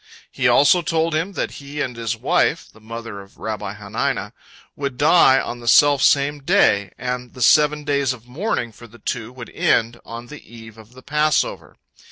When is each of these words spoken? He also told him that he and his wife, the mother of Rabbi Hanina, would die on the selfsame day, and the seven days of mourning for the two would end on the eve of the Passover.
He 0.31 0.47
also 0.47 0.81
told 0.81 1.13
him 1.13 1.33
that 1.33 1.51
he 1.61 1.79
and 1.79 1.95
his 1.95 2.17
wife, 2.17 2.67
the 2.73 2.81
mother 2.81 3.21
of 3.21 3.37
Rabbi 3.37 3.75
Hanina, 3.75 4.33
would 4.75 4.97
die 4.97 5.39
on 5.39 5.59
the 5.59 5.67
selfsame 5.67 6.39
day, 6.39 6.89
and 6.97 7.35
the 7.35 7.41
seven 7.43 7.83
days 7.83 8.11
of 8.11 8.25
mourning 8.25 8.71
for 8.71 8.87
the 8.87 8.97
two 8.97 9.31
would 9.31 9.51
end 9.51 9.99
on 10.03 10.25
the 10.25 10.41
eve 10.41 10.79
of 10.79 10.93
the 10.93 11.03
Passover. 11.03 11.75